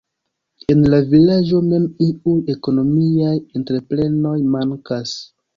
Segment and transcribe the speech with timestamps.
[0.73, 5.17] En la vilaĝo mem iuj ekonomiaj entreprenoj mankas.